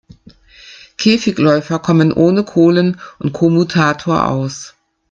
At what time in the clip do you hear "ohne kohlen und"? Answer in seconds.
2.11-3.33